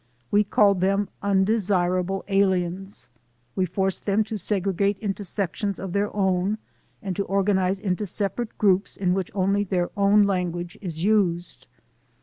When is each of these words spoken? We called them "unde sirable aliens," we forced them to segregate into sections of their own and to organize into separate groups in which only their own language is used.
We 0.31 0.43
called 0.43 0.81
them 0.81 1.09
"unde 1.21 1.47
sirable 1.49 2.23
aliens," 2.27 3.07
we 3.55 3.67
forced 3.67 4.07
them 4.07 4.23
to 4.23 4.35
segregate 4.39 4.97
into 4.97 5.23
sections 5.23 5.77
of 5.77 5.93
their 5.93 6.09
own 6.15 6.57
and 7.03 7.15
to 7.15 7.25
organize 7.25 7.79
into 7.79 8.07
separate 8.07 8.57
groups 8.57 8.97
in 8.97 9.13
which 9.13 9.29
only 9.35 9.63
their 9.63 9.91
own 9.95 10.23
language 10.23 10.75
is 10.81 11.03
used. 11.03 11.67